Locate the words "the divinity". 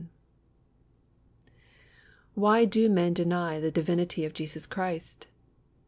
3.59-4.25